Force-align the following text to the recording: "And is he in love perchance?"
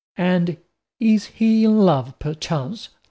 "And 0.17 0.57
is 0.99 1.27
he 1.27 1.63
in 1.65 1.77
love 1.77 2.17
perchance?" 2.17 2.89